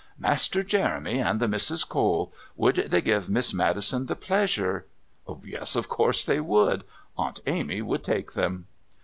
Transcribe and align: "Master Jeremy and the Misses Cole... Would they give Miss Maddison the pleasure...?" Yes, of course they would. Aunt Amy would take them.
"Master 0.17 0.63
Jeremy 0.63 1.19
and 1.19 1.39
the 1.39 1.47
Misses 1.47 1.83
Cole... 1.83 2.33
Would 2.55 2.77
they 2.89 3.01
give 3.01 3.29
Miss 3.29 3.53
Maddison 3.53 4.07
the 4.07 4.15
pleasure...?" 4.15 4.87
Yes, 5.43 5.75
of 5.75 5.89
course 5.89 6.25
they 6.25 6.39
would. 6.39 6.83
Aunt 7.19 7.39
Amy 7.45 7.83
would 7.83 8.03
take 8.03 8.33
them. 8.33 8.65